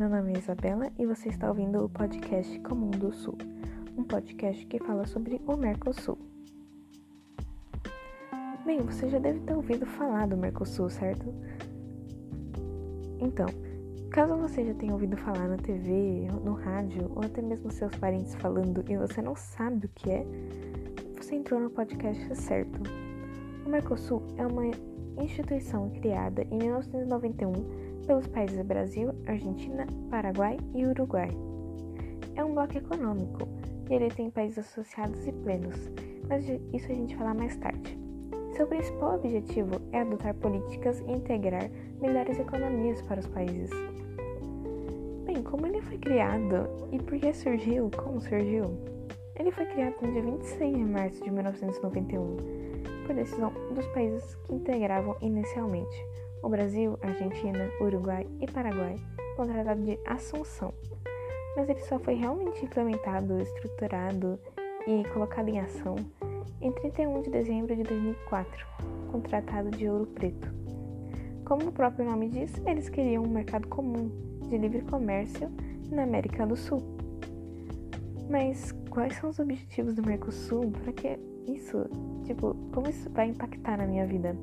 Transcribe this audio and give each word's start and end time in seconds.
meu 0.00 0.08
nome 0.08 0.32
é 0.32 0.38
Isabela 0.38 0.90
e 0.98 1.04
você 1.04 1.28
está 1.28 1.46
ouvindo 1.46 1.84
o 1.84 1.86
podcast 1.86 2.58
Comum 2.60 2.90
do 2.90 3.12
Sul, 3.12 3.36
um 3.98 4.02
podcast 4.02 4.64
que 4.64 4.78
fala 4.78 5.06
sobre 5.06 5.42
o 5.46 5.58
Mercosul. 5.58 6.16
Bem, 8.64 8.80
você 8.80 9.10
já 9.10 9.18
deve 9.18 9.40
ter 9.40 9.54
ouvido 9.54 9.84
falar 9.84 10.26
do 10.26 10.38
Mercosul, 10.38 10.88
certo? 10.88 11.26
Então, 13.20 13.44
caso 14.10 14.38
você 14.38 14.64
já 14.64 14.72
tenha 14.72 14.94
ouvido 14.94 15.18
falar 15.18 15.46
na 15.48 15.58
TV, 15.58 16.28
no 16.42 16.54
rádio 16.54 17.12
ou 17.14 17.22
até 17.22 17.42
mesmo 17.42 17.70
seus 17.70 17.94
parentes 17.96 18.34
falando 18.36 18.82
e 18.88 18.96
você 18.96 19.20
não 19.20 19.36
sabe 19.36 19.84
o 19.84 19.90
que 19.90 20.10
é, 20.10 20.24
você 21.14 21.34
entrou 21.34 21.60
no 21.60 21.68
podcast 21.68 22.36
certo. 22.36 22.80
O 23.66 23.68
Mercosul 23.68 24.22
é 24.38 24.46
uma 24.46 24.64
instituição 25.22 25.90
criada 25.90 26.42
em 26.50 26.56
1991 26.56 27.79
pelos 28.10 28.26
países 28.26 28.60
Brasil, 28.62 29.14
Argentina, 29.24 29.86
Paraguai 30.10 30.58
e 30.74 30.84
Uruguai. 30.84 31.28
É 32.34 32.44
um 32.44 32.54
bloco 32.54 32.76
econômico 32.76 33.46
e 33.88 33.94
ele 33.94 34.08
tem 34.08 34.28
países 34.28 34.58
associados 34.58 35.28
e 35.28 35.32
plenos, 35.32 35.76
mas 36.28 36.44
isso 36.72 36.90
a 36.90 36.94
gente 36.96 37.16
fala 37.16 37.32
mais 37.34 37.56
tarde. 37.58 37.96
Seu 38.56 38.66
principal 38.66 39.14
objetivo 39.14 39.80
é 39.92 40.00
adotar 40.00 40.34
políticas 40.34 40.98
e 41.06 41.12
integrar 41.12 41.70
melhores 42.00 42.36
economias 42.40 43.00
para 43.02 43.20
os 43.20 43.28
países. 43.28 43.70
Bem, 45.24 45.40
como 45.44 45.68
ele 45.68 45.80
foi 45.80 45.98
criado 45.98 46.68
e 46.90 46.98
por 46.98 47.16
que 47.16 47.32
surgiu, 47.32 47.92
como 47.96 48.20
surgiu? 48.20 48.64
Ele 49.38 49.52
foi 49.52 49.66
criado 49.66 49.94
no 50.02 50.10
dia 50.10 50.22
26 50.22 50.76
de 50.76 50.84
março 50.84 51.22
de 51.22 51.30
1991 51.30 52.36
por 53.06 53.14
decisão 53.14 53.52
dos 53.72 53.86
países 53.88 54.34
que 54.34 54.54
integravam 54.56 55.16
inicialmente 55.20 56.04
o 56.42 56.48
Brasil, 56.48 56.98
Argentina, 57.02 57.70
Uruguai 57.80 58.26
e 58.40 58.46
Paraguai, 58.46 58.96
com 59.36 59.42
o 59.42 59.46
Tratado 59.46 59.82
de 59.82 59.98
Assunção. 60.06 60.72
Mas 61.56 61.68
ele 61.68 61.80
só 61.80 61.98
foi 61.98 62.14
realmente 62.14 62.64
implementado, 62.64 63.40
estruturado 63.40 64.38
e 64.86 65.04
colocado 65.10 65.48
em 65.48 65.60
ação 65.60 65.96
em 66.60 66.70
31 66.72 67.22
de 67.22 67.30
dezembro 67.30 67.74
de 67.74 67.82
2004, 67.82 68.66
com 69.10 69.18
o 69.18 69.22
Tratado 69.22 69.70
de 69.70 69.88
Ouro 69.88 70.06
Preto. 70.06 70.52
Como 71.44 71.68
o 71.68 71.72
próprio 71.72 72.04
nome 72.04 72.28
diz, 72.28 72.60
eles 72.66 72.88
queriam 72.88 73.24
um 73.24 73.28
mercado 73.28 73.66
comum 73.68 74.10
de 74.48 74.56
livre 74.58 74.82
comércio 74.82 75.50
na 75.90 76.02
América 76.02 76.46
do 76.46 76.56
Sul. 76.56 76.82
Mas 78.28 78.72
quais 78.90 79.16
são 79.16 79.30
os 79.30 79.38
objetivos 79.38 79.94
do 79.94 80.06
Mercosul? 80.06 80.70
Para 80.70 80.92
que 80.92 81.18
isso, 81.48 81.86
tipo, 82.24 82.54
como 82.72 82.88
isso 82.88 83.10
vai 83.10 83.28
impactar 83.28 83.78
na 83.78 83.86
minha 83.86 84.06
vida? 84.06 84.36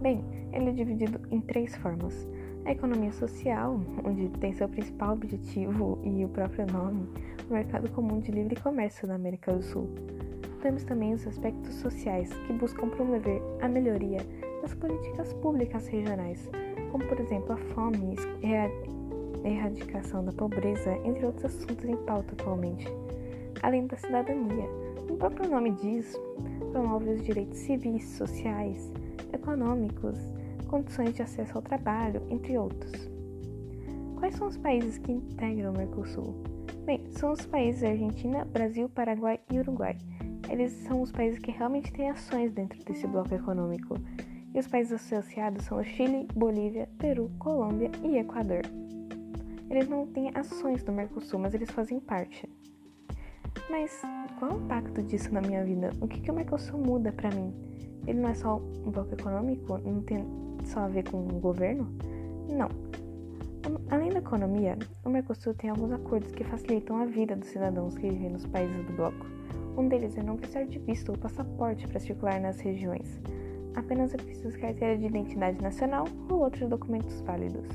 Bem, 0.00 0.22
ele 0.56 0.70
é 0.70 0.72
dividido 0.72 1.20
em 1.30 1.40
três 1.40 1.76
formas. 1.76 2.26
A 2.64 2.72
economia 2.72 3.12
social, 3.12 3.80
onde 4.04 4.28
tem 4.40 4.52
seu 4.52 4.68
principal 4.68 5.12
objetivo 5.12 5.98
e 6.02 6.24
o 6.24 6.28
próprio 6.28 6.66
nome, 6.66 7.06
o 7.48 7.52
mercado 7.52 7.88
comum 7.90 8.18
de 8.18 8.32
livre 8.32 8.56
comércio 8.56 9.06
da 9.06 9.14
América 9.14 9.52
do 9.52 9.62
Sul. 9.62 9.88
Temos 10.62 10.82
também 10.82 11.14
os 11.14 11.26
aspectos 11.26 11.74
sociais, 11.74 12.32
que 12.46 12.52
buscam 12.54 12.88
promover 12.88 13.40
a 13.60 13.68
melhoria 13.68 14.18
das 14.62 14.74
políticas 14.74 15.32
públicas 15.34 15.86
regionais, 15.86 16.50
como 16.90 17.06
por 17.06 17.20
exemplo 17.20 17.52
a 17.52 17.56
fome 17.56 18.16
e 18.42 18.54
a 18.54 18.68
erradicação 19.48 20.24
da 20.24 20.32
pobreza, 20.32 20.90
entre 21.04 21.24
outros 21.24 21.44
assuntos 21.44 21.84
em 21.84 21.96
pauta 21.98 22.32
atualmente. 22.32 22.88
Além 23.62 23.86
da 23.86 23.96
cidadania, 23.96 24.68
o 25.08 25.16
próprio 25.16 25.48
nome 25.48 25.70
diz, 25.72 26.18
promove 26.72 27.10
os 27.10 27.22
direitos 27.22 27.58
civis, 27.58 28.04
sociais, 28.08 28.92
econômicos, 29.32 30.18
condições 30.66 31.14
de 31.14 31.22
acesso 31.22 31.56
ao 31.56 31.62
trabalho, 31.62 32.22
entre 32.28 32.58
outros. 32.58 33.08
Quais 34.16 34.34
são 34.34 34.46
os 34.48 34.56
países 34.56 34.98
que 34.98 35.12
integram 35.12 35.72
o 35.72 35.76
Mercosul? 35.76 36.34
Bem, 36.84 37.04
são 37.10 37.32
os 37.32 37.44
países 37.46 37.82
Argentina, 37.82 38.44
Brasil, 38.44 38.88
Paraguai 38.88 39.40
e 39.50 39.58
Uruguai. 39.58 39.96
Eles 40.48 40.72
são 40.72 41.02
os 41.02 41.10
países 41.10 41.38
que 41.38 41.50
realmente 41.50 41.92
têm 41.92 42.10
ações 42.10 42.52
dentro 42.52 42.82
desse 42.84 43.06
bloco 43.06 43.34
econômico. 43.34 43.96
E 44.54 44.58
os 44.58 44.66
países 44.66 44.92
associados 44.92 45.64
são 45.64 45.78
o 45.78 45.84
Chile, 45.84 46.26
Bolívia, 46.34 46.88
Peru, 46.98 47.30
Colômbia 47.38 47.90
e 48.02 48.16
Equador. 48.16 48.62
Eles 49.68 49.88
não 49.88 50.06
têm 50.06 50.30
ações 50.34 50.84
no 50.84 50.92
Mercosul, 50.92 51.40
mas 51.40 51.52
eles 51.52 51.70
fazem 51.70 51.98
parte. 51.98 52.48
Mas 53.68 54.00
qual 54.38 54.52
o 54.52 54.64
impacto 54.64 55.02
disso 55.02 55.32
na 55.34 55.40
minha 55.40 55.64
vida? 55.64 55.90
O 56.00 56.06
que, 56.06 56.20
que 56.20 56.30
o 56.30 56.34
Mercosul 56.34 56.78
muda 56.78 57.12
para 57.12 57.30
mim? 57.30 57.52
Ele 58.06 58.20
não 58.20 58.28
é 58.28 58.34
só 58.34 58.56
um 58.56 58.90
bloco 58.90 59.14
econômico? 59.14 59.78
Não 59.78 60.00
tem 60.02 60.24
só 60.64 60.80
a 60.80 60.88
ver 60.88 61.08
com 61.10 61.18
o 61.18 61.40
governo? 61.40 61.88
Não. 62.48 62.68
Além 63.90 64.10
da 64.10 64.18
economia, 64.18 64.78
o 65.04 65.10
Mercosul 65.10 65.54
tem 65.54 65.70
alguns 65.70 65.92
acordos 65.92 66.30
que 66.30 66.44
facilitam 66.44 66.96
a 66.96 67.04
vida 67.04 67.34
dos 67.34 67.48
cidadãos 67.48 67.96
que 67.96 68.08
vivem 68.08 68.30
nos 68.30 68.46
países 68.46 68.76
do 68.86 68.92
bloco. 68.92 69.26
Um 69.76 69.88
deles 69.88 70.16
é 70.16 70.22
não 70.22 70.36
precisar 70.36 70.64
de 70.64 70.78
visto 70.78 71.10
ou 71.10 71.18
passaporte 71.18 71.86
para 71.86 72.00
circular 72.00 72.40
nas 72.40 72.60
regiões. 72.60 73.20
Apenas 73.74 74.14
é 74.14 74.16
preciso 74.16 74.58
carteira 74.58 74.96
de 74.96 75.06
identidade 75.06 75.60
nacional 75.60 76.06
ou 76.30 76.38
outros 76.38 76.68
documentos 76.68 77.20
válidos. 77.22 77.66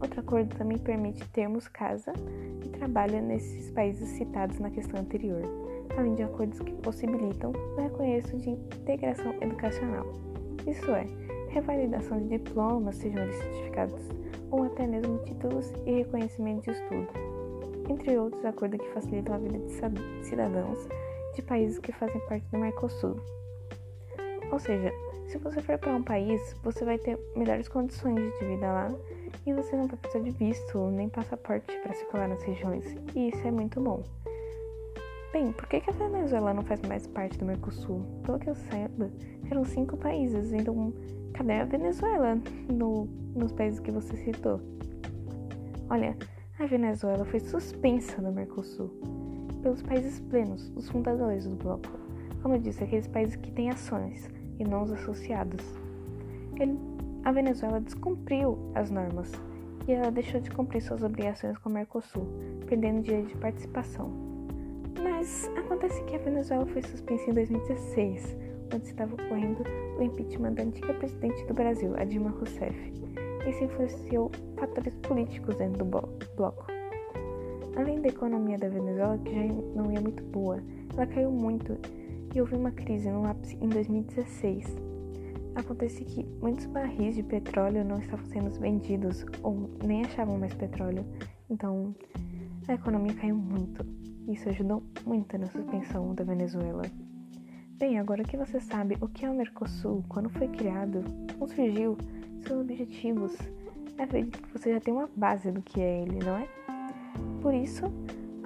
Outro 0.00 0.20
acordo 0.20 0.54
também 0.56 0.78
permite 0.78 1.26
termos 1.30 1.68
casa 1.68 2.12
e 2.64 2.68
trabalho 2.68 3.22
nesses 3.22 3.70
países 3.70 4.08
citados 4.10 4.58
na 4.58 4.70
questão 4.70 5.00
anterior, 5.00 5.42
além 5.96 6.14
de 6.14 6.22
acordos 6.22 6.58
que 6.60 6.72
possibilitam 6.74 7.52
o 7.52 7.80
reconhecimento 7.80 8.42
de 8.42 8.50
integração 8.80 9.34
educacional, 9.40 10.06
isso 10.66 10.90
é, 10.90 11.06
revalidação 11.48 12.18
de 12.18 12.38
diplomas, 12.38 12.96
sejam 12.96 13.22
eles 13.22 13.36
certificados 13.36 14.08
ou 14.50 14.64
até 14.64 14.86
mesmo 14.86 15.18
títulos 15.24 15.72
e 15.86 15.98
reconhecimento 15.98 16.64
de 16.64 16.70
estudo, 16.72 17.08
entre 17.88 18.18
outros 18.18 18.44
acordos 18.44 18.80
que 18.80 18.92
facilitam 18.92 19.34
a 19.34 19.38
vida 19.38 19.58
de 19.58 20.26
cidadãos 20.26 20.88
de 21.34 21.42
países 21.42 21.78
que 21.78 21.92
fazem 21.92 22.20
parte 22.26 22.46
do 22.50 22.58
Mercosul. 22.58 23.16
Ou 24.50 24.58
seja, 24.58 24.92
se 25.26 25.38
você 25.38 25.60
for 25.60 25.78
para 25.78 25.94
um 25.94 26.02
país, 26.02 26.54
você 26.62 26.84
vai 26.84 26.98
ter 26.98 27.18
melhores 27.34 27.68
condições 27.68 28.14
de 28.14 28.46
vida 28.46 28.66
lá 28.66 28.92
e 29.44 29.52
você 29.52 29.76
não 29.76 29.86
vai 29.86 29.96
precisar 29.96 30.22
de 30.22 30.30
visto 30.30 30.78
nem 30.90 31.08
passaporte 31.08 31.66
para 31.82 31.94
circular 31.94 32.28
nas 32.28 32.42
regiões, 32.42 32.96
e 33.14 33.28
isso 33.28 33.46
é 33.46 33.50
muito 33.50 33.80
bom. 33.80 34.02
Bem, 35.32 35.52
por 35.52 35.66
que, 35.68 35.82
a 35.86 35.92
Venezuela 35.92 36.54
não 36.54 36.62
faz 36.62 36.80
mais 36.82 37.06
parte 37.06 37.38
do 37.38 37.44
Mercosul? 37.44 38.02
Pelo 38.24 38.38
que 38.38 38.48
eu 38.48 38.54
saiba, 38.54 39.10
eram 39.50 39.64
cinco 39.64 39.96
países, 39.96 40.52
então 40.52 40.92
cadê 41.34 41.54
a 41.54 41.64
Venezuela 41.64 42.38
no, 42.72 43.06
nos 43.34 43.52
países 43.52 43.80
que 43.80 43.90
você 43.90 44.16
citou? 44.16 44.60
Olha, 45.90 46.16
a 46.58 46.66
Venezuela 46.66 47.24
foi 47.24 47.40
suspensa 47.40 48.22
do 48.22 48.32
Mercosul 48.32 48.90
pelos 49.62 49.82
países 49.82 50.20
plenos, 50.20 50.72
os 50.76 50.88
fundadores 50.88 51.46
do 51.46 51.56
bloco. 51.56 51.90
Como 52.40 52.54
eu 52.54 52.60
disse, 52.60 52.84
aqueles 52.84 53.08
países 53.08 53.36
que 53.36 53.50
têm 53.50 53.68
ações 53.68 54.30
e 54.58 54.64
não 54.64 54.82
os 54.82 54.92
associados. 54.92 55.64
Ele 56.58 56.78
a 57.26 57.32
Venezuela 57.32 57.80
descumpriu 57.80 58.56
as 58.72 58.88
normas 58.88 59.32
e 59.88 59.90
ela 59.90 60.12
deixou 60.12 60.40
de 60.40 60.48
cumprir 60.48 60.80
suas 60.80 61.02
obrigações 61.02 61.58
com 61.58 61.68
o 61.68 61.72
Mercosul, 61.72 62.24
perdendo 62.68 63.02
direito 63.02 63.30
de 63.30 63.36
participação. 63.38 64.12
Mas 65.02 65.50
acontece 65.56 66.00
que 66.04 66.14
a 66.14 66.20
Venezuela 66.20 66.64
foi 66.66 66.82
suspensa 66.82 67.28
em 67.28 67.34
2016, 67.34 68.36
onde 68.72 68.84
estava 68.84 69.12
ocorrendo 69.14 69.64
o 69.98 70.02
impeachment 70.04 70.52
da 70.52 70.62
antiga 70.62 70.94
presidente 70.94 71.44
do 71.46 71.54
Brasil, 71.54 71.94
a 71.96 72.04
Dilma 72.04 72.30
Rousseff. 72.30 72.92
Isso 73.44 73.64
influenciou 73.64 74.30
fatores 74.56 74.94
políticos 74.98 75.56
dentro 75.56 75.84
do 75.84 76.06
bloco. 76.36 76.66
Além 77.74 78.00
da 78.00 78.08
economia 78.08 78.56
da 78.56 78.68
Venezuela, 78.68 79.18
que 79.18 79.34
já 79.34 79.52
não 79.74 79.90
ia 79.90 80.00
muito 80.00 80.22
boa, 80.22 80.62
ela 80.94 81.06
caiu 81.08 81.32
muito 81.32 81.76
e 82.36 82.40
houve 82.40 82.54
uma 82.54 82.70
crise 82.70 83.10
no 83.10 83.26
ápice 83.26 83.56
em 83.56 83.68
2016 83.68 84.86
Acontece 85.56 86.04
que 86.04 86.22
muitos 86.38 86.66
barris 86.66 87.14
de 87.14 87.22
petróleo 87.22 87.82
não 87.82 87.98
estavam 87.98 88.26
sendo 88.26 88.50
vendidos 88.60 89.24
ou 89.42 89.70
nem 89.82 90.04
achavam 90.04 90.38
mais 90.38 90.52
petróleo, 90.52 91.02
então 91.48 91.94
a 92.68 92.74
economia 92.74 93.14
caiu 93.14 93.36
muito. 93.36 93.82
Isso 94.28 94.50
ajudou 94.50 94.82
muito 95.06 95.38
na 95.38 95.46
suspensão 95.46 96.14
da 96.14 96.24
Venezuela. 96.24 96.82
Bem, 97.78 97.98
agora 97.98 98.22
que 98.22 98.36
você 98.36 98.60
sabe 98.60 98.98
o 99.00 99.08
que 99.08 99.24
é 99.24 99.30
o 99.30 99.34
Mercosul, 99.34 100.04
quando 100.10 100.28
foi 100.28 100.46
criado, 100.48 101.02
como 101.38 101.48
surgiu, 101.48 101.96
seus 102.46 102.60
objetivos, 102.60 103.34
acredito 103.98 104.42
que 104.42 104.52
você 104.52 104.74
já 104.74 104.80
tem 104.80 104.92
uma 104.92 105.08
base 105.16 105.50
do 105.50 105.62
que 105.62 105.80
é 105.80 106.02
ele, 106.02 106.18
não 106.22 106.36
é? 106.36 106.46
Por 107.40 107.54
isso, 107.54 107.86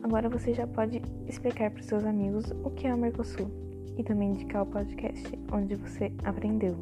agora 0.01 0.29
você 0.29 0.55
já 0.55 0.65
pode 0.65 1.03
explicar 1.27 1.73
para 1.73 1.83
seus 1.83 2.05
amigos 2.05 2.53
o 2.63 2.71
que 2.71 2.87
é 2.87 2.95
o 2.95 2.99
Mercosul 2.99 3.70
e 4.01 4.05
também 4.05 4.31
indicar 4.31 4.63
o 4.63 4.67
podcast 4.67 5.39
onde 5.53 5.75
você 5.77 6.11
aprendeu. 6.25 6.75